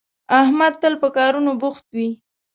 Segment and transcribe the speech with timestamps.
[0.41, 2.09] احمد تل په کارونو بوخت وي